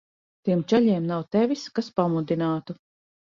[0.47, 2.79] Tiem čaļiem nav tevis, kas pamudinātu.